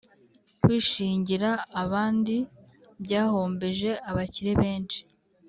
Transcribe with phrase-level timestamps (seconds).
[0.61, 1.49] Kwishingira
[1.83, 2.35] abandi
[3.03, 4.99] byahombeje abakire benshi,